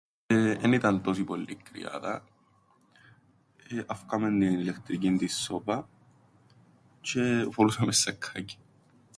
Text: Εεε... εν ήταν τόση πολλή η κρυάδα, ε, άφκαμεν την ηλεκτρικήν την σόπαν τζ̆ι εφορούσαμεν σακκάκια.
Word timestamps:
Εεε... 0.27 0.57
εν 0.61 0.73
ήταν 0.73 1.01
τόση 1.01 1.23
πολλή 1.23 1.45
η 1.51 1.55
κρυάδα, 1.55 2.23
ε, 3.69 3.83
άφκαμεν 3.87 4.39
την 4.39 4.51
ηλεκτρικήν 4.59 5.17
την 5.17 5.29
σόπαν 5.29 5.85
τζ̆ι 7.03 7.21
εφορούσαμεν 7.47 7.93
σακκάκια. 7.93 8.59